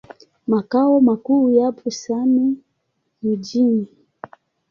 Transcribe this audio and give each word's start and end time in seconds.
Makao 0.47 0.99
makuu 1.01 1.49
yapo 1.49 1.91
Same 1.91 2.53
Mjini. 3.23 3.87